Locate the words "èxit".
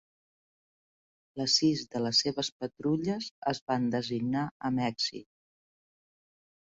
4.87-5.27